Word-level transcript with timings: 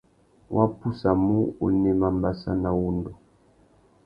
Wá 0.55 0.65
pussamú, 0.77 1.37
unema 1.65 2.07
mbassa 2.15 2.51
na 2.61 2.69
uwundu. 2.77 3.11